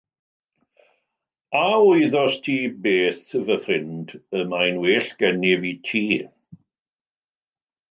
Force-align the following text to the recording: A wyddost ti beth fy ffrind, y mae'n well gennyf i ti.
A 1.67 1.67
wyddost 1.87 2.39
ti 2.45 2.57
beth 2.85 3.27
fy 3.45 3.57
ffrind, 3.67 4.15
y 4.41 4.43
mae'n 4.55 4.81
well 4.87 5.11
gennyf 5.23 5.71
i 5.75 5.77
ti. 5.91 6.03